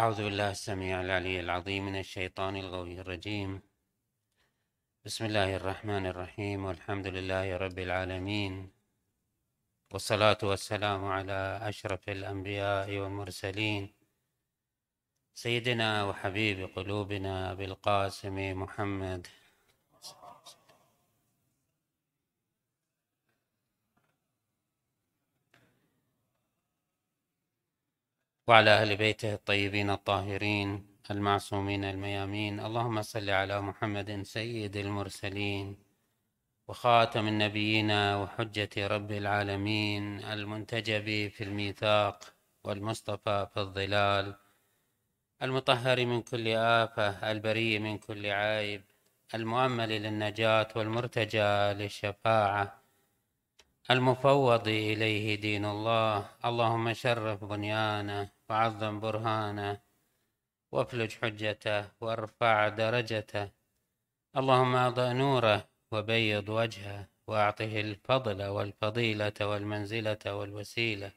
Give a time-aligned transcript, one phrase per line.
[0.00, 3.60] أعوذ بالله السميع العلي العظيم من الشيطان الغوي الرجيم.
[5.04, 8.70] بسم الله الرحمن الرحيم والحمد لله رب العالمين
[9.92, 13.92] والصلاة والسلام على أشرف الأنبياء والمرسلين
[15.34, 19.26] سيدنا وحبيب قلوبنا بالقاسم محمد
[28.50, 32.60] وعلى أهل بيته الطيبين الطاهرين المعصومين الميامين.
[32.60, 35.76] اللهم صل على محمد سيد المرسلين
[36.68, 42.24] وخاتم النبيين وحجة رب العالمين المنتجب في الميثاق
[42.64, 44.34] والمصطفى في الظلال
[45.42, 48.82] المطهر من كل آفة البريء من كل عيب
[49.34, 52.82] المؤمل للنجاة والمرتجى للشفاعة
[53.90, 56.28] المفوض إليه دين الله.
[56.44, 59.80] اللهم شرف بنيانه وعظم برهانه
[60.72, 63.50] وافلج حجته وارفع درجته.
[64.36, 71.12] اللهم أضأ نوره وبيض وجهه وأعطه الفضل والفضيلة والمنزلة والوسيلة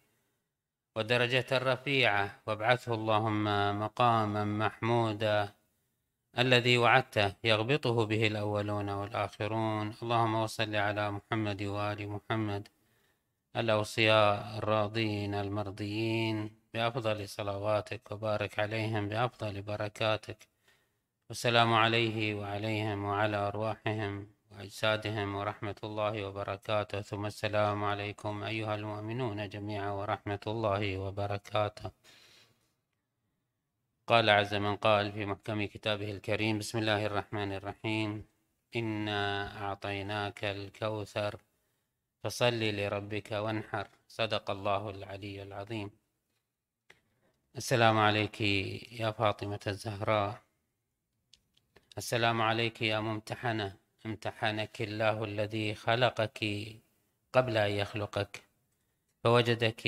[0.96, 3.44] ودرجة الرفيعة وابعثه اللهم
[3.80, 5.54] مقاما محمودا.
[6.38, 9.94] الذي وعدته يغبطه به الأولون والآخرون.
[10.02, 12.68] اللهم وصل على محمد وآل محمد
[13.56, 16.63] الأوصياء الراضين المرضيين.
[16.74, 20.48] بأفضل صلواتك وبارك عليهم بأفضل بركاتك.
[21.30, 27.02] والسلام عليه وعليهم وعلى أرواحهم وأجسادهم ورحمة الله وبركاته.
[27.02, 31.92] ثم السلام عليكم أيها المؤمنون جميعا ورحمة الله وبركاته.
[34.08, 38.28] قال عز من قال في محكم كتابه الكريم بسم الله الرحمن الرحيم.
[38.76, 39.22] إنا
[39.64, 41.42] أعطيناك الكوثر
[42.24, 43.88] فصل لربك وانحر.
[44.08, 46.03] صدق الله العلي العظيم.
[47.58, 50.42] السلام عليك يا فاطمة الزهراء.
[51.98, 53.78] السلام عليك يا ممتحنة.
[54.06, 56.40] امتحنك الله الذي خلقك
[57.34, 58.44] قبل أن يخلقك
[59.24, 59.88] فوجدك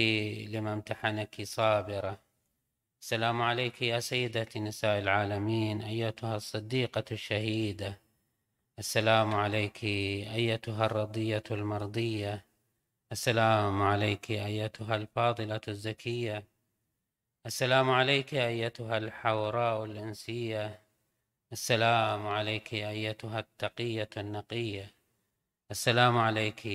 [0.49, 2.19] لما امتحنك صابرة
[3.01, 7.99] السلام عليك يا سيدة نساء العالمين أيتها الصديقة الشهيدة.
[8.79, 12.45] السلام عليك أيتها الرضية المرضية.
[13.11, 16.54] السلام عليك أيتها الفاضلة الزكية.
[17.45, 20.81] السلام عليك أيتها الحوراء الأنسية.
[21.51, 24.93] السلام عليك أيتها التقية النقية.
[25.71, 26.65] السلام عليك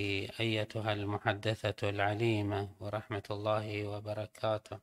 [0.40, 4.78] أيتها المحدثة العليمة ورحمة الله وبركاته.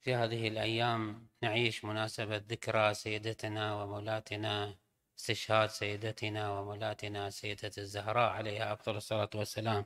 [0.00, 4.74] في هذه الأيام نعيش مناسبة ذكرى سيدتنا ومولاتنا
[5.18, 9.84] استشهاد سيدتنا ومولاتنا سيدة الزهراء عليها أفضل الصلاة والسلام.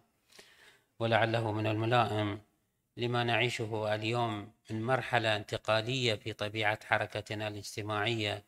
[0.98, 2.51] ولعله من الملائم
[2.96, 8.44] لما نعيشه اليوم من مرحلة انتقالية في طبيعة حركتنا الاجتماعية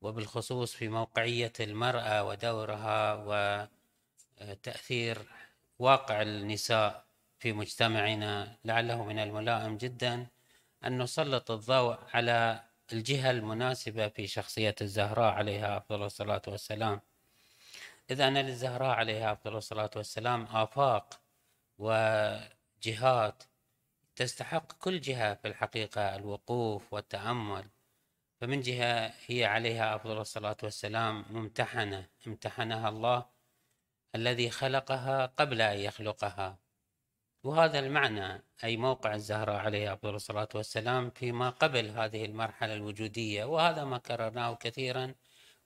[0.00, 3.14] وبالخصوص في موقعية المرأة ودورها
[4.40, 5.18] وتأثير
[5.78, 7.04] واقع النساء
[7.38, 10.26] في مجتمعنا لعله من الملائم جدا
[10.84, 17.00] أن نسلط الضوء على الجهة المناسبة في شخصية الزهراء عليها أفضل الصلاة والسلام.
[18.10, 21.20] إذ أن للزهراء عليها أفضل الصلاة والسلام آفاق
[21.78, 23.42] وجهات
[24.18, 27.64] تستحق كل جهة في الحقيقة الوقوف والتأمل.
[28.40, 33.26] فمن جهة هي عليها أفضل الصلاة والسلام ممتحنة امتحنها الله
[34.14, 36.58] الذي خلقها قبل أن يخلقها.
[37.44, 43.44] وهذا المعنى أي موقع الزهراء عليها أفضل الصلاة والسلام فيما قبل هذه المرحلة الوجودية.
[43.44, 45.14] وهذا ما كررناه كثيرا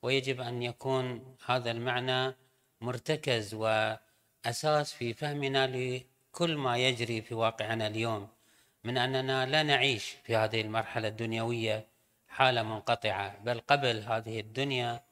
[0.03, 2.37] ويجب أن يكون هذا المعنى
[2.81, 8.42] مرتكز وأساس في فهمنا لكل ما يجري في واقعنا اليوم.
[8.85, 11.87] من أننا لا نعيش في هذه المرحلة الدنيوية
[12.29, 15.03] حالة منقطعة بل قبل هذه الدنيا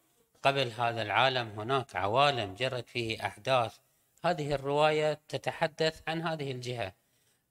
[0.43, 3.77] قبل هذا العالم هناك عوالم جرت فيه أحداث.
[4.25, 6.93] هذه الرواية تتحدث عن هذه الجهة.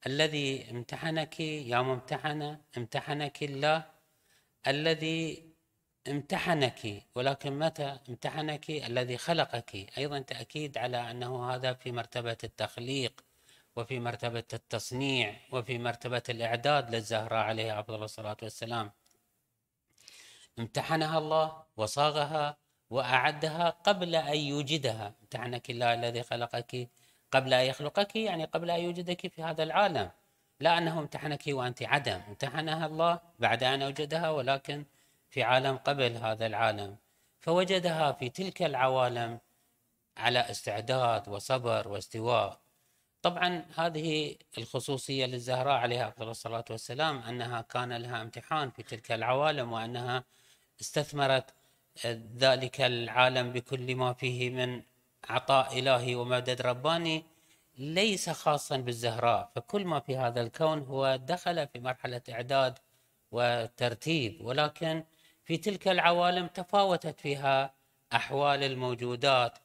[0.08, 3.84] الذي امتحنك يا ممتحنة امتحنك الله.
[4.68, 5.50] الذي
[6.08, 9.76] امتحنك ولكن متى امتحنك؟ الذي خلقك.
[9.98, 13.29] أيضا تأكيد على أنه هذا في مرتبة التخليق.
[13.76, 18.92] وفي مرتبة التصنيع وفي مرتبة الإعداد للزهراء عليها أفضل الصلاة والسلام.
[20.60, 22.58] امتحنها الله وصاغها
[22.90, 25.14] وأعدها قبل أن يوجدها.
[25.22, 26.90] امتحنك الله الذي خلقك
[27.32, 30.12] قبل أن يخلقك يعني قبل أن يوجدك في هذا العالم.
[30.60, 32.22] لا أنه امتحنك وأنت عدم.
[32.28, 34.86] امتحنها الله بعد أن أوجدها ولكن
[35.30, 36.98] في عالم قبل هذا العالم.
[37.40, 39.40] فوجدها في تلك العوالم
[40.18, 42.60] على استعداد وصبر واستواء.
[43.22, 49.72] طبعا هذه الخصوصية للزهراء عليها أفضل الصلاة والسلام أنها كان لها امتحان في تلك العوالم
[49.72, 50.24] وأنها
[50.82, 51.54] استثمرت
[52.38, 54.82] ذلك العالم بكل ما فيه من
[55.30, 57.24] عطاء إلهي ومدد رباني
[57.78, 59.52] ليس خاصا بالزهراء.
[59.56, 62.80] فكل ما في هذا الكون هو دخل في مرحلة إعداد
[63.32, 65.04] وترتيب ولكن
[65.44, 67.74] في تلك العوالم تفاوتت فيها
[68.14, 69.58] أحوال الموجودات.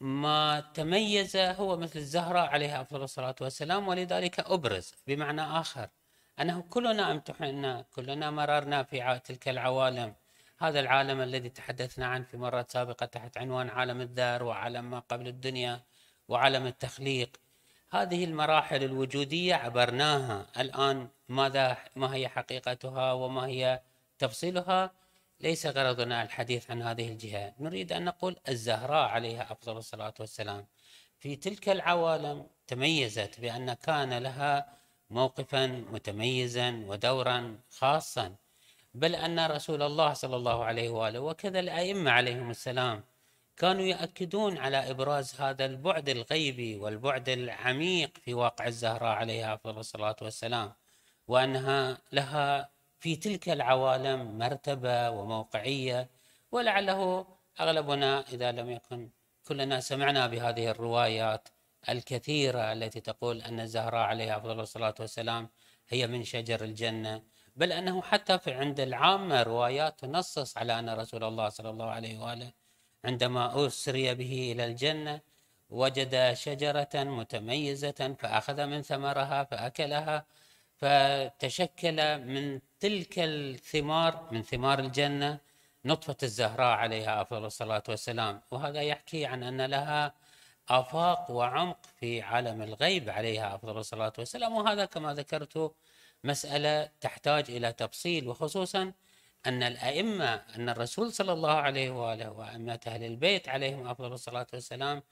[0.00, 5.88] ما تميز هو مثل الزهراء عليها أفضل الصلاة والسلام ولذلك أبرز بمعنى آخر
[6.40, 10.14] أنه كلنا امتحنا كلنا مررنا في تلك العوالم.
[10.58, 15.28] هذا العالم الذي تحدثنا عنه في مرات سابقة تحت عنوان عالم الذر وعالم ما قبل
[15.28, 15.80] الدنيا
[16.28, 17.36] وعالم التخليق.
[17.90, 20.46] هذه المراحل الوجودية عبرناها.
[20.58, 23.80] الآن ماذا ما هي حقيقتها وما هي
[24.18, 24.90] تفصيلها؟
[25.44, 27.54] ليس غرضنا الحديث عن هذه الجهة.
[27.60, 30.66] نريد أن نقول الزهراء عليها أفضل الصلاة والسلام.
[31.18, 34.78] في تلك العوالم تميزت بأن كان لها
[35.10, 38.36] موقفا متميزا ودورا خاصا.
[38.94, 43.04] بل أن رسول الله صلى الله عليه وآله وكذا الأئمة عليهم السلام
[43.56, 50.16] كانوا يأكدون على إبراز هذا البعد الغيبي والبعد العميق في واقع الزهراء عليها أفضل الصلاة
[50.22, 50.72] والسلام
[51.28, 52.73] وأنها لها
[53.04, 56.10] في تلك العوالم مرتبة وموقعية
[56.52, 57.26] ولعله
[57.60, 59.10] أغلبنا إذا لم يكن
[59.48, 61.48] كلنا سمعنا بهذه الروايات
[61.88, 65.48] الكثيرة التي تقول أن الزهراء عليها أفضل الصلاة والسلام
[65.88, 67.22] هي من شجر الجنة.
[67.56, 72.18] بل أنه حتى في عند العامة روايات تنصص على أن رسول الله صلى الله عليه
[72.18, 72.52] وآله
[73.04, 75.20] عندما أسري به إلى الجنة
[75.70, 80.26] وجد شجرة متميزة فأخذ من ثمرها فأكلها
[80.76, 85.38] فتشكل من تلك الثمار من ثمار الجنة
[85.84, 88.40] نطفة الزهراء عليها أفضل الصلاة والسلام.
[88.50, 90.14] وهذا يحكي عن أن لها
[90.68, 94.56] آفاق وعمق في عالم الغيب عليها أفضل الصلاة والسلام.
[94.56, 95.74] وهذا كما ذكرت
[96.24, 98.92] مسألة تحتاج إلى تفصيل وخصوصا
[99.46, 105.02] أن الأئمة أن الرسول صلى الله عليه وآله وأئمة أهل البيت عليهم أفضل الصلاة والسلام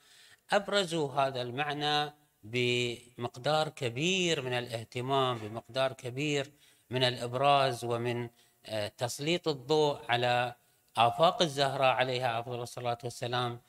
[0.51, 6.51] أبرزوا هذا المعنى بمقدار كبير من الاهتمام بمقدار كبير
[6.89, 8.29] من الإبراز ومن
[8.65, 10.55] آه، تسليط الضوء على
[10.97, 13.59] آفاق الزهراء عليها أفضل الصلاة والسلام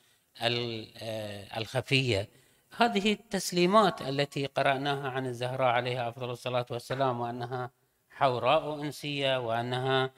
[0.41, 2.29] آه، الخفية.
[2.77, 7.71] هذه التسليمات التي قرأناها عن الزهراء عليها أفضل الصلاة والسلام وأنها
[8.09, 10.11] حوراء أنسية وأنها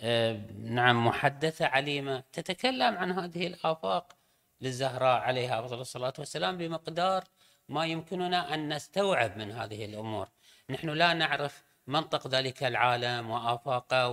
[0.00, 4.12] آه، نعم محدثة عليمة تتكلم عن هذه الآفاق
[4.60, 7.24] للزهراء عليها أفضل الصلاة والسلام بمقدار
[7.68, 10.28] ما يمكننا أن نستوعب من هذه الأمور.
[10.70, 14.08] نحن لا نعرف منطق ذلك العالم وآفاقه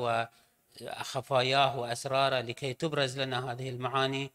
[0.82, 4.32] وخفاياه وأسراره لكي تبرز لنا هذه المعاني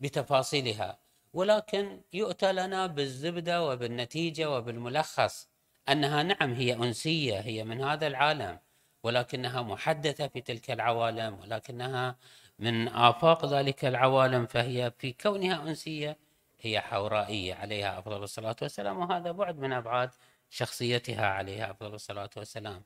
[0.00, 0.98] بتفاصيلها.
[1.32, 5.48] ولكن يؤتى لنا بالزبدة وبالنتيجة وبالملخص
[5.88, 8.58] أنها نعم هي أنسية هي من هذا العالم
[9.02, 12.16] ولكنها محدثة في تلك العوالم ولكنها
[12.58, 16.18] من آفاق ذلك العوالم فهي في كونها أنسية
[16.60, 18.98] هي حورائية عليها أفضل الصلاة والسلام.
[18.98, 20.10] وهذا بعد من أبعاد
[20.54, 22.84] شخصيتها عليها أفضل الصلاة والسلام.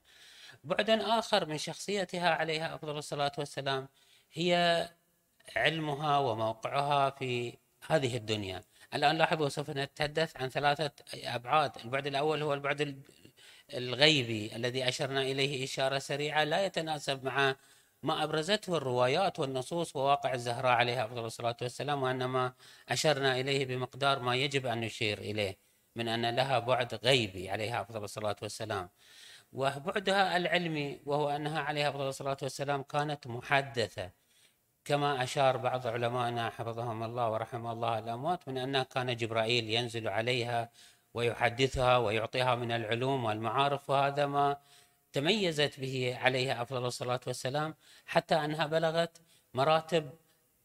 [0.65, 3.89] بعد آخر من شخصيتها عليها أفضل الصلاة والسلام
[4.33, 4.89] هي
[5.57, 8.63] علمها وموقعها في هذه الدنيا.
[8.95, 11.79] الآن لاحظوا سوف نتحدث عن ثلاثة أبعاد.
[11.85, 13.03] البعد الأول هو البعد
[13.75, 17.57] الغيبي الذي أشرنا إليه إشارة سريعة لا يتناسب مع
[18.03, 22.53] ما أبرزته الروايات والنصوص وواقع الزهراء عليها أفضل الصلاة والسلام وأنما
[22.89, 25.68] أشرنا إليه بمقدار ما يجب أن نشير إليه.
[25.99, 28.89] من أن لها بعد غيبي عليها أفضل الصلاة والسلام.
[29.53, 34.11] وبعدها العلمي وهو أنها عليها أفضل الصلاة والسلام كانت محدثة.
[34.85, 40.71] كما أشار بعض علمائنا حفظهم الله ورحمه الله الأموات من أنها كان جبرائيل ينزل عليها
[41.15, 44.57] ويحدثها ويعطيها من العلوم والمعارف وهذا ما
[45.13, 47.75] تميزت به عليها أفضل الصلاة والسلام
[48.07, 49.21] حتى أنها بلغت
[49.55, 50.11] مراتب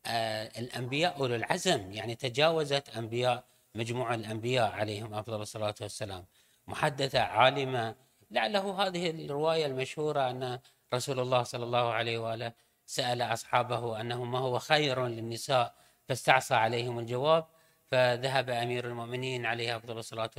[0.06, 1.92] آه، الأنبياء أولو العزم.
[1.92, 3.44] يعني تجاوزت أنبياء
[3.76, 6.26] مجموع الأنبياء عليهم أفضل الصلاة والسلام.
[6.68, 7.96] محدثة عالمة.
[8.32, 10.60] لعله هذه الرواية المشهورة أن
[10.94, 12.54] رسول الله صلى الله عليه وآله
[12.86, 15.76] سأل أصحابه أنه ما هو خير للنساء
[16.08, 17.46] فاستعصى عليهم الجواب
[17.92, 20.32] فذهب أمير المؤمنين عليه أفضل الصلاة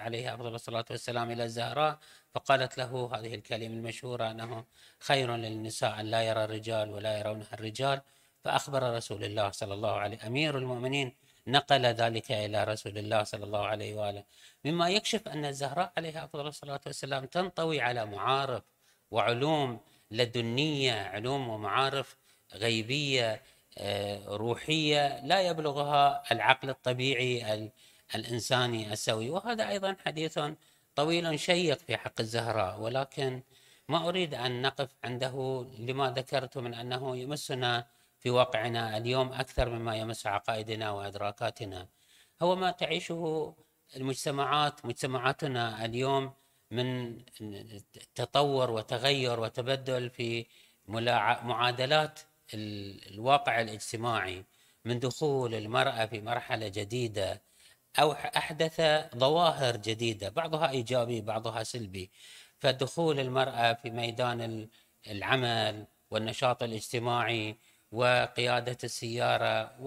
[0.00, 1.98] عليه أفضل الصلاة والسلام إلى الزهراء
[2.34, 4.64] فقالت له هذه الكلمة المشهورة أنه
[4.98, 8.00] خير للنساء أن لا يرى الرجال ولا يرونها الرجال.
[8.44, 13.66] فأخبر رسول الله صلى الله عليه أمير المؤمنين نقل ذلك إلى رسول الله صلى الله
[13.66, 14.24] عليه وآله.
[14.64, 18.62] مما يكشف أن الزهراء عليها أفضل الصلاة والسلام تنطوي على معارف
[19.10, 19.80] وعلوم
[20.10, 22.16] لدنية علوم ومعارف
[22.54, 23.42] غيبية
[23.78, 27.70] آه، روحية لا يبلغها العقل الطبيعي
[28.14, 29.30] الإنساني السوي.
[29.30, 30.38] وهذا أيضا حديث
[30.94, 32.80] طويل شيق في حق الزهراء.
[32.80, 33.42] ولكن
[33.88, 37.86] ما أريد أن نقف عنده لما ذكرت من أنه يمسنا
[38.22, 41.88] في واقعنا اليوم أكثر مما يمس عقائدنا وإدراكاتنا.
[42.42, 43.54] هو ما تعيشه
[43.96, 46.32] المجتمعات مجتمعاتنا اليوم
[46.70, 47.18] من
[48.14, 50.46] تطور وتغير وتبدل في
[50.88, 52.20] معادلات
[52.54, 54.44] الواقع الاجتماعي.
[54.84, 57.42] من دخول المرأة في مرحلة جديدة
[57.98, 58.80] أو أحدث
[59.16, 62.10] ظواهر جديدة بعضها إيجابي بعضها سلبي.
[62.58, 64.68] فدخول المرأة في ميدان
[65.06, 67.56] العمل والنشاط الاجتماعي
[67.92, 69.80] وقيادة السيارة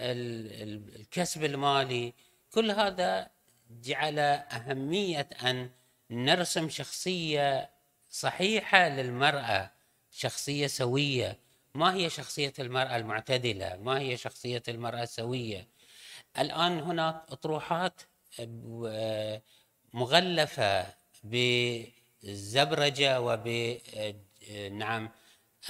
[0.00, 2.14] والكسب المالي
[2.50, 3.30] كل هذا
[3.70, 5.70] جعل أهمية أن
[6.10, 7.70] نرسم شخصية
[8.10, 9.70] صحيحة للمرأة
[10.10, 11.38] شخصية سوية.
[11.74, 15.68] ما هي شخصية المرأة المعتدلة؟ ما هي شخصية المرأة السوية؟
[16.38, 18.00] الآن هناك أطروحات
[19.92, 20.86] مغلفة
[21.24, 23.78] بزبرجة وب
[24.72, 25.10] نعم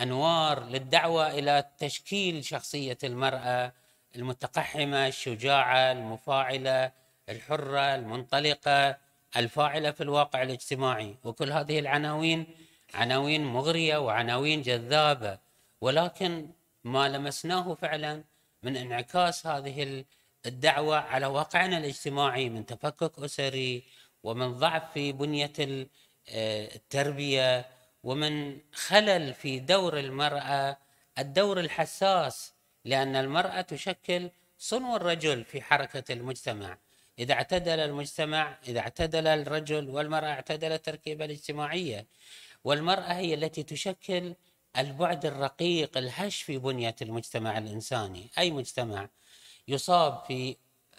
[0.01, 3.73] أنوار للدعوة إلى تشكيل شخصية المرأة
[4.17, 6.93] المتقحمة الشجاعة المفاعلة
[7.29, 8.97] الحرة المنطلقة
[9.37, 11.17] الفاعلة في الواقع الاجتماعي.
[11.25, 12.47] وكل هذه العناوين
[12.95, 15.39] عناوين مغرية وعناوين جذابة.
[15.81, 16.49] ولكن
[16.85, 18.25] ما لمسناه فعلا
[18.63, 20.05] من انعكاس هذه
[20.47, 23.83] الدعوة على واقعنا الاجتماعي من تفكك أسري
[24.23, 25.53] ومن ضعف في بنية
[26.29, 27.67] آه، التربية
[28.03, 30.79] ومن خلل في دور المرأة
[31.19, 32.53] الدور الحساس
[32.85, 36.79] لأن المرأة تشكل صنو الرجل في حركة المجتمع.
[37.19, 42.07] إذا اعتدل المجتمع إذا اعتدل الرجل والمرأة اعتدل التركيبة الاجتماعية.
[42.65, 44.35] والمرأة هي التي تشكل
[44.79, 48.31] البعد الرقيق الهش في بنية المجتمع الإنساني.
[48.39, 49.09] أي مجتمع؟
[49.69, 50.57] يصاب في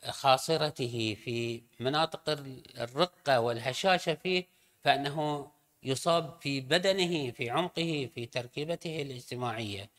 [0.10, 2.30] خاصرته في مناطق
[2.77, 4.48] الرقة والهشاشة فيه
[4.84, 5.48] فإنه
[5.88, 9.89] يصاب في بدنه في عمقه في تركيبته الاجتماعية.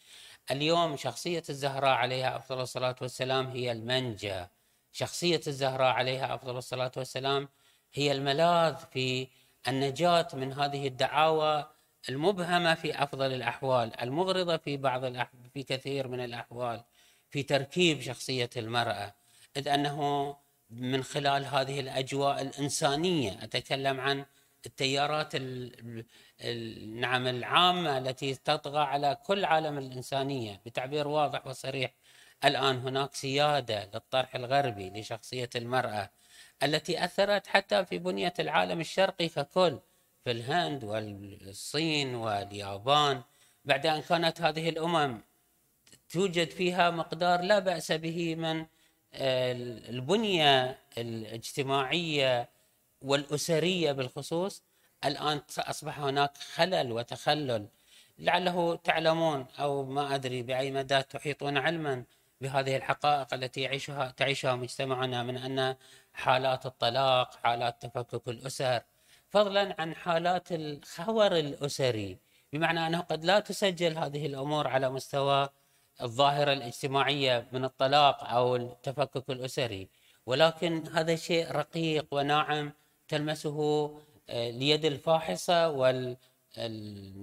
[0.51, 4.47] اليوم شخصية الزهراء عليها أفضل الصلاة والسلام هي المنجى
[4.93, 7.49] شخصية الزهراء عليها أفضل الصلاة والسلام
[7.95, 9.29] هي الملاذ في
[9.69, 11.71] النجاة من هذه الدعاوى
[12.09, 15.31] المبهمة في أفضل الأحوال المغرضة في بعض الأح...
[15.55, 16.85] في كثير من الأحوال
[17.31, 19.15] في تركيب شخصية المرأة.
[19.57, 20.37] إذ أنه
[20.71, 24.25] من خلال هذه الأجواء الإنسانية أتكلم عن
[24.67, 25.37] التيارات
[26.87, 31.91] نعم العامة التي تطغى على كل عالم الإنسانية بتعبير واضح وصريح.
[32.45, 36.11] الآن هناك سيادة للطرح الغربي لشخصية المرأة
[36.63, 39.79] التي أثرت حتى في بنية العالم الشرقي ككل
[40.25, 43.23] في الهند والصين واليابان.
[43.65, 45.21] بعد أن كانت هذه الأمم
[46.11, 48.67] توجد فيها مقدار لا بأس به من
[49.15, 49.53] آه،
[49.89, 52.49] البنية الاجتماعية
[53.03, 54.63] والأسرية بالخصوص
[55.05, 57.67] الآن أصبح هناك خلل وتخلل.
[58.19, 62.05] لعله تعلمون أو ما أدري بأي مدى تحيطون علما
[62.41, 65.77] بهذه الحقائق التي يعيشها تعيشها مجتمعنا من أن
[66.13, 68.83] حالات الطلاق حالات تفكك الأسر.
[69.31, 72.19] فضلا عن حالات الخور الأسري
[72.53, 75.49] بمعنى أنه قد لا تسجل هذه الأمور على مستوى
[76.03, 79.89] الظاهرة الاجتماعية من الطلاق أو التفكك الأسري.
[80.27, 82.73] ولكن هذا شيء رقيق وناعم
[83.09, 83.85] تلمسه
[84.31, 86.17] آه، اليد الفاحصة وال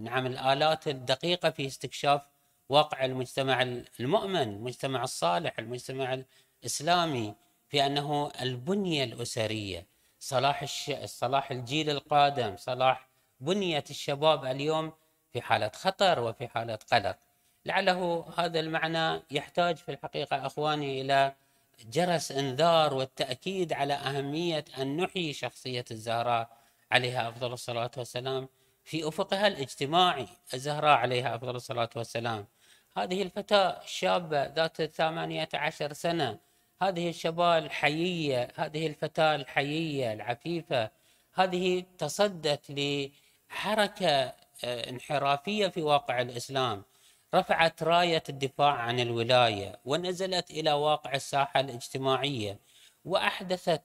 [0.03, 2.21] نعم الآلات الدقيقة في استكشاف
[2.69, 3.61] واقع المجتمع
[3.99, 6.23] المؤمن المجتمع الصالح المجتمع
[6.63, 7.35] الإسلامي
[7.69, 9.85] في أنه البنية الأسرية
[10.19, 10.91] صلاح الش...
[11.05, 14.93] صلاح الجيل القادم صلاح بنية الشباب اليوم
[15.33, 17.17] في حالة خطر وفي حالة قلق.
[17.65, 21.35] لعله هذا المعنى يحتاج في الحقيقة أخواني إلى
[21.83, 26.57] جرس انذار والتأكيد على أهمية أن نحيي شخصية الزهراء
[26.91, 28.49] عليها أفضل الصلاة والسلام
[28.85, 32.47] في أفقها الاجتماعي الزهراء عليها أفضل الصلاة والسلام.
[32.97, 36.39] هذه الفتاة الشابة ذات الثمانية عشر سنة.
[36.81, 40.91] هذه الشباب الحيية هذه الفتاة الحيية العفيفة.
[41.33, 46.83] هذه تصدت لحركة آه، انحرافية في واقع الإسلام.
[47.35, 52.59] رفعت راية الدفاع عن الولاية ونزلت إلى واقع الساحة الاجتماعية
[53.05, 53.81] وأحدثت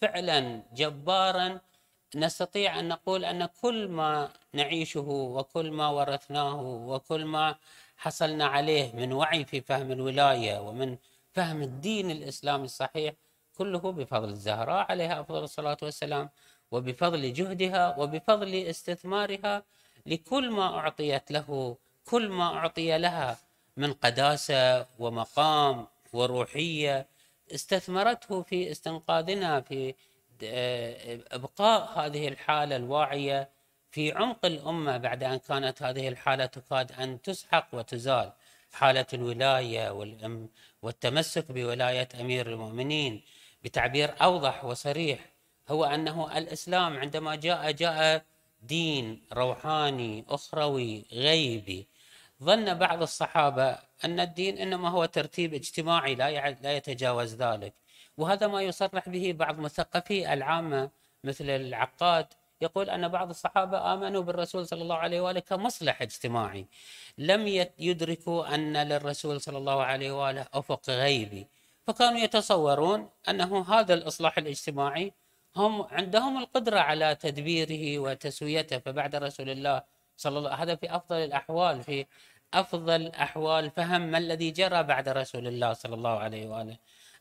[0.00, 1.60] فعلا جبارا.
[2.16, 5.00] نستطيع أن نقول أن كل ما نعيشه
[5.36, 7.54] وكل ما ورثناه وكل ما
[7.96, 10.96] حصلنا عليه من وعي في فهم الولاية ومن
[11.32, 13.14] فهم الدين الإسلامي الصحيح
[13.58, 16.30] كله بفضل الزهراء عليها أفضل الصلاة والسلام
[16.70, 19.62] وبفضل جهدها وبفضل استثمارها
[20.06, 23.38] لكل ما أعطيت له كل ما أعطي لها
[23.76, 27.06] من قداسة ومقام وروحية
[27.54, 29.94] استثمرته في استنقاذنا في
[30.44, 33.48] آه، إبقاء هذه الحالة الواعية
[33.90, 38.32] في عمق الأمة بعد أن كانت هذه الحالة تكاد أن تسحق وتزال.
[38.74, 39.90] حالة الولاية
[40.82, 43.22] والتمسك بولاية أمير المؤمنين
[43.64, 45.18] بتعبير أوضح وصريح
[45.68, 48.24] هو أنه الإسلام عندما جاء جاء
[48.62, 51.86] دين روحاني أخروي غيبي
[52.42, 57.74] ظن بعض الصحابة أن الدين إنما هو ترتيب اجتماعي لا لا يتجاوز ذلك.
[58.16, 60.90] وهذا ما يصرح به بعض مثقفي العامة
[61.24, 62.26] مثل العقاد
[62.60, 66.66] يقول أن بعض الصحابة آمنوا بالرسول صلى الله عليه وآله كمصلح اجتماعي.
[67.18, 71.46] لم يدركوا أن للرسول صلى الله عليه وآله أفق غيبي.
[71.86, 75.12] فكانوا يتصورون أنه هذا الإصلاح الاجتماعي
[75.56, 78.78] هم عندهم القدرة على تدبيره وتسويته.
[78.78, 82.06] فبعد رسول الله صلى الله هذا في أفضل الأحوال في
[82.54, 86.76] أفضل أحوال فهم ما الذي جرى بعد رسول الله صلى الله عليه وآله.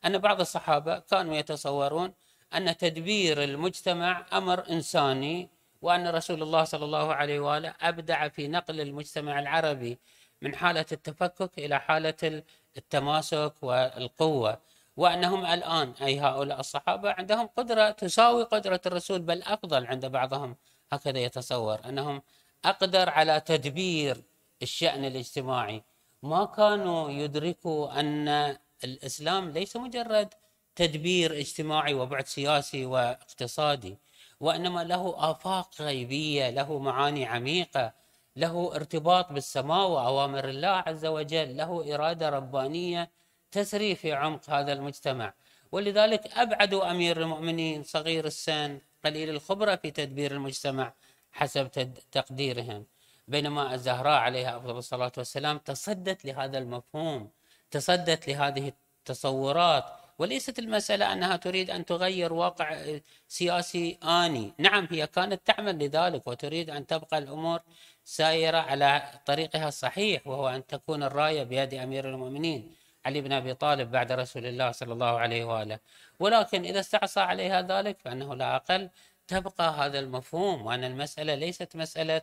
[0.05, 2.13] أن بعض الصحابة كانوا يتصورون
[2.53, 5.49] أن تدبير المجتمع أمر إنساني
[5.81, 9.97] وأن رسول الله صلى الله عليه وآله أبدع في نقل المجتمع العربي
[10.41, 12.43] من حالة التفكك إلى حالة
[12.77, 14.59] التماسك والقوة.
[14.97, 20.55] وأنهم الآن أي هؤلاء الصحابة عندهم قدرة تساوي قدرة الرسول بل أفضل عند بعضهم.
[20.91, 22.21] هكذا يتصور أنهم
[22.65, 24.23] أقدر على تدبير
[24.61, 25.83] الشأن الاجتماعي.
[26.23, 30.33] ما كانوا يدركوا أن الإسلام ليس مجرد
[30.75, 33.97] تدبير اجتماعي وبعد سياسي واقتصادي
[34.39, 37.93] وإنما له آفاق غيبية له معاني عميقة
[38.35, 43.09] له ارتباط بالسماء وأوامر الله عز وجل له إرادة ربانية
[43.51, 45.33] تسري في عمق هذا المجتمع.
[45.71, 50.93] ولذلك ابعدوا أمير المؤمنين صغير السن قليل الخبرة في تدبير المجتمع.
[51.33, 51.71] حسب
[52.11, 52.85] تقديرهم.
[53.27, 57.29] بينما الزهراء عليها أفضل الصلاة والسلام تصدت لهذا المفهوم
[57.71, 59.85] تصدت لهذه التصورات.
[60.19, 64.53] وليست المسألة أنها تريد أن تغير واقع سياسي آني.
[64.57, 67.59] نعم هي كانت تعمل لذلك وتريد أن تبقى الأمور
[68.05, 72.71] سائرة على طريقها الصحيح وهو أن تكون الراية بيد أمير المؤمنين
[73.05, 75.79] علي بن أبي طالب بعد رسول الله صلى الله عليه وآله.
[76.19, 78.89] ولكن إذا استعصى عليها ذلك فأنه لا أقل
[79.33, 82.21] تبقى هذا المفهوم وأن المسألة ليست مسألة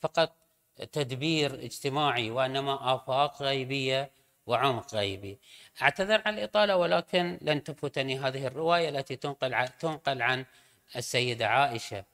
[0.00, 0.36] فقط
[0.92, 4.10] تدبير اجتماعي وإنما آفاق غيبية
[4.46, 5.38] وعمق غيبي.
[5.82, 10.44] أعتذر عن الإطالة ولكن لن تفوتني هذه الرواية التي تنقل تنقل عن
[10.96, 12.04] السيدة عائشة.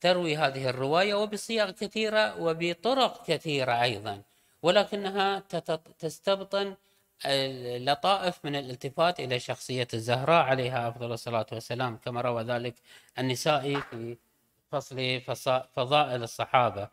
[0.00, 4.22] تروي هذه الرواية وبصيغ كثيرة وبطرق كثيرة أيضا
[4.62, 5.42] ولكنها
[5.98, 6.74] تستبطن
[7.78, 12.74] لطائف من الالتفات إلى شخصية الزهراء عليها أفضل الصلاة والسلام كما روى ذلك
[13.18, 14.16] النسائي في
[14.72, 15.20] فصل
[15.76, 16.88] فضائل الصحابة.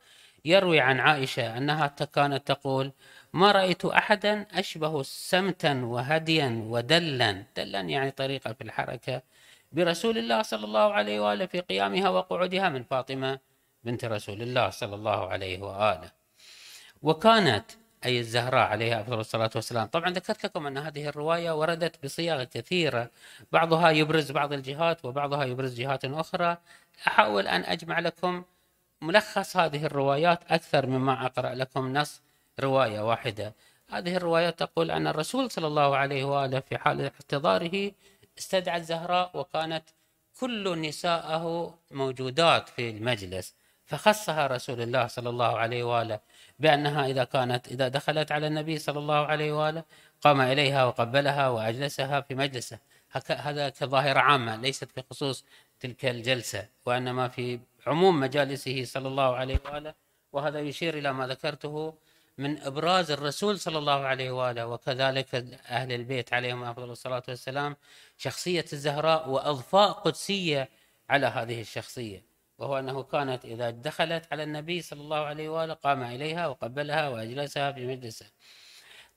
[0.45, 2.91] يروي عن عائشة أنها كانت تقول
[3.33, 7.43] ما رأيت أحدا أشبه سمتا وهديا ودلا.
[7.57, 9.21] دلا يعني طريقة في الحركة.
[9.71, 13.39] برسول الله صلى الله عليه وآله في قيامها وقعودها من فاطمة
[13.83, 16.11] بنت رسول الله صلى الله عليه وآله.
[17.01, 17.71] وكانت
[18.05, 19.87] أي الزهراء عليها أفضل الصلاة والسلام.
[19.87, 23.11] طبعا ذكرت لكم أن هذه الرواية وردت بصيغ كثيرة.
[23.51, 26.57] بعضها يبرز بعض الجهات وبعضها يبرز جهات أخرى.
[27.07, 28.43] أحاول أن أجمع لكم
[29.01, 32.21] ملخص هذه الروايات أكثر مما أقرأ لكم نص
[32.59, 33.53] رواية واحدة.
[33.89, 37.91] هذه الرواية تقول أن الرسول صلى الله عليه وآله في حال احتضاره
[38.37, 39.83] استدعى الزهراء وكانت
[40.39, 43.55] كل نساءه موجودات في المجلس.
[43.89, 46.19] فخصها رسول الله صلى الله عليه وآله
[46.59, 49.83] بأنها إذا كانت إذا دخلت على النبي صلى الله عليه وآله
[50.21, 52.79] قام إليها وقبلها وأجلسها في مجلسه.
[53.29, 55.45] هذا كظاهره عامة ليست في خصوص
[55.79, 59.93] تلك الجلسة وإنما في عموم مجالسه صلى الله عليه وآله.
[60.33, 61.93] وهذا يشير إلى ما ذكرته
[62.37, 64.67] من إبراز الرسول صلى الله عليه وآله.
[64.67, 65.35] وكذلك
[65.69, 67.75] أهل البيت عليهم أفضل الصلاة والسلام
[68.17, 70.69] شخصية الزهراء وأضفاء قدسية
[71.09, 72.28] على هذه الشخصية.
[72.59, 77.71] وهو أنه كانت إذا دخلت على النبي صلى الله عليه وآله قام إليها وقبلها وأجلسها
[77.71, 78.25] في مجلسه.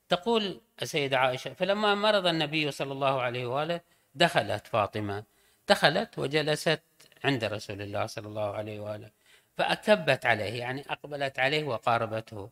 [0.08, 3.80] تقول السيدة عائشة فلما مرض النبي صلى الله عليه وآله
[4.14, 5.24] دخلت فاطمة.
[5.68, 6.82] دخلت وجلست
[7.24, 9.10] عند رسول الله صلى الله عليه وآله
[9.58, 12.50] فأكبت عليه يعني أقبلت عليه وقاربته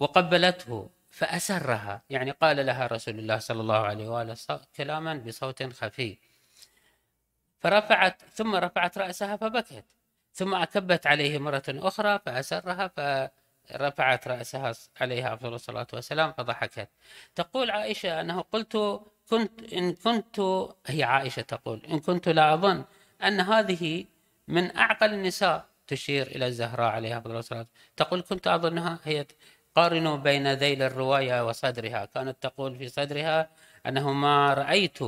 [0.00, 2.02] وقبلته فأسرها.
[2.10, 4.36] يعني قال لها رسول الله صلى الله عليه وآله
[4.76, 6.18] كلاما بصوت خفي.
[7.60, 9.84] فرفعت ثم رفعت رأسها فبكت.
[10.38, 16.88] ثم أكبت عليه مرة أخرى فأسرها فرفعت رأسها عليها أفضل الصلاة والسلام فضحكت.
[17.34, 20.40] تقول عائشة أنه قلت كنت إن كنت
[20.86, 22.84] هي عائشة تقول إن كنت لا أظن
[23.24, 24.04] أن هذه
[24.48, 27.66] من أعقل النساء تشير إلى الزهراء عليها أفضل الصلاة.
[27.96, 29.26] تقول كنت أظنها هي
[29.74, 32.04] قارنوا بين ذيل الرواية وصدرها.
[32.04, 33.50] كانت تقول في صدرها
[33.86, 34.98] أنه ما رأيت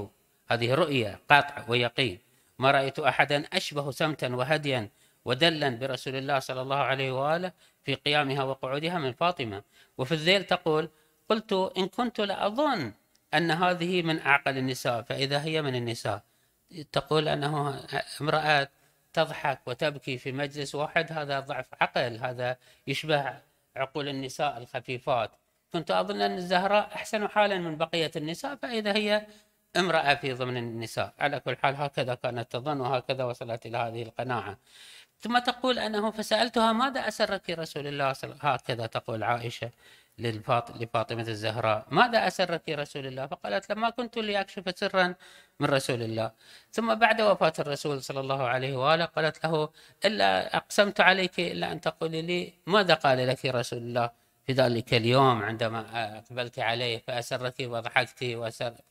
[0.50, 2.18] هذه رؤية قاطع ويقين
[2.58, 4.90] ما رأيت أحدا أشبه سمتا وهديا
[5.24, 7.52] ودلا برسول الله صلى الله عليه وآله
[7.84, 9.62] في قيامها وقعودها من فاطمة.
[9.98, 10.88] وفي الذيل تقول
[11.28, 12.92] قلت إن كنت لأظن
[13.34, 16.22] أن هذه من أعقل النساء فإذا هي من النساء.
[16.92, 17.80] تقول أنه
[18.20, 18.68] امرأة
[19.12, 22.56] تضحك وتبكي في مجلس واحد هذا ضعف عقل هذا
[22.86, 23.34] يشبه
[23.76, 25.30] عقول النساء الخفيفات.
[25.72, 29.26] كنت أظن أن الزهراء أحسن حالا من بقية النساء فإذا هي
[29.76, 31.14] امرأة في ضمن النساء.
[31.18, 34.58] على كل حال هكذا كانت تظن وهكذا وصلت إلى هذه القناعة.
[35.20, 39.70] ثم تقول أنه فسألتها ماذا أسرك رسول الله؟ صلى الله هكذا تقول عائشة
[40.18, 41.86] لفاطمة الزهراء.
[41.90, 45.14] ماذا أسرك رسول الله؟ فقالت لما كنت لأكشف سرا
[45.60, 46.32] من رسول الله.
[46.72, 49.68] ثم بعد وفاة الرسول صلى الله عليه وآله قالت له
[50.04, 54.10] إلا أقسمت عليك إلا أن تقولي لي ماذا قال لك رسول الله؟
[54.46, 55.80] في ذلك اليوم عندما
[56.18, 58.24] أقبلت عليه فأسرك وضحكت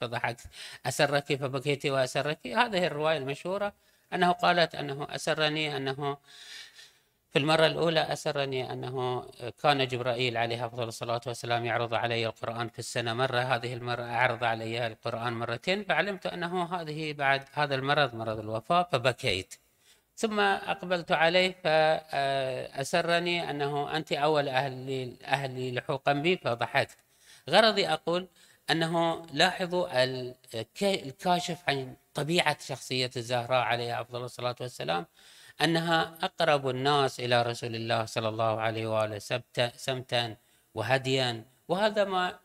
[0.01, 0.41] فضحكت.
[0.85, 2.47] أسرك فبكيت وأسرك.
[2.47, 3.73] هذه الرواية المشهورة
[4.13, 6.17] أنه قالت أنه أسرني أنه
[7.31, 9.25] في المرة الأولى أسرني أنه
[9.63, 14.43] كان جبرائيل عليه أفضل الصلاة والسلام يعرض علي القرآن في السنة مرة هذه المرة أعرض
[14.43, 19.55] علي القرآن مرتين فعلمت أنه هذه بعد هذا المرض مرض الوفاة فبكيت.
[20.15, 26.97] ثم أقبلت عليه فأسرني أنه أنت أول أهلي, أهلي لحوقا بي فضحكت.
[27.49, 28.27] غرضي أقول
[28.71, 30.03] أنه لاحظوا
[30.83, 35.05] الكاشف عن طبيعة شخصية الزهراء عليها أفضل الصلاة والسلام
[35.61, 39.19] أنها أقرب الناس إلى رسول الله صلى الله عليه وآله
[39.75, 40.37] سمتا
[40.73, 42.39] وهديا وهذا ما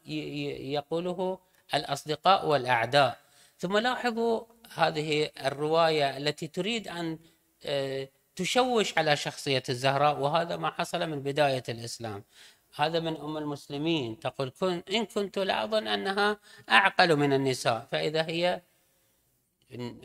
[0.77, 1.39] يقوله
[1.75, 3.19] الأصدقاء والأعداء.
[3.59, 7.19] ثم لاحظوا هذه الرواية التي تريد أن
[7.65, 12.25] آه، تشوش على شخصية الزهراء وهذا ما حصل من بداية الإسلام.
[12.77, 14.19] هذا من أم المسلمين.
[14.19, 16.39] تقول كن إن كنت لأظن أنها
[16.71, 18.63] أعقل من النساء فإذا هي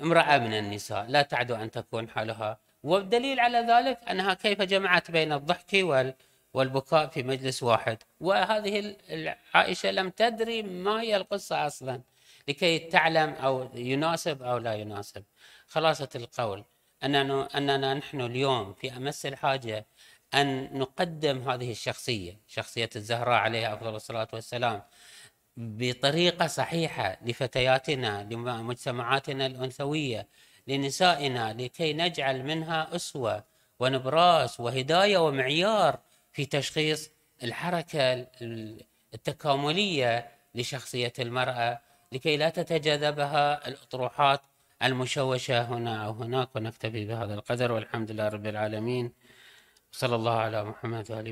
[0.02, 2.60] امرأة من النساء لا تعد أن تكون حالها.
[2.84, 5.74] والدليل على ذلك أنها كيف جمعت بين الضحك
[6.54, 7.98] والبكاء في مجلس واحد.
[8.20, 8.96] وهذه
[9.54, 12.02] عائشة لم تدري ما هي القصة أصلا
[12.48, 15.24] لكي تعلم أو يناسب أو لا يناسب.
[15.68, 16.64] خلاصة القول
[17.04, 19.86] أننا, أننا نحن اليوم في أمس الحاجة
[20.34, 24.82] أن نقدم هذه الشخصية شخصية الزهراء عليها أفضل الصلاة والسلام
[25.58, 30.28] بطريقة صحيحة لفتياتنا لمجتمعاتنا الأنثوية
[30.68, 33.44] لنسائنا لكي نجعل منها أسوة
[33.80, 36.00] ونبراس وهداية ومعيار
[36.32, 37.10] في تشخيص
[37.44, 38.28] الحركة
[39.14, 41.80] التكاملية لشخصية المرأة
[42.12, 44.42] لكي لا تتجاذبها الأطروحات
[44.84, 49.12] المشوشة هنا أو هناك ونكتفي بهذا القدر والحمد لله رب العالمين.
[49.92, 51.28] صلى الله على محمد وآله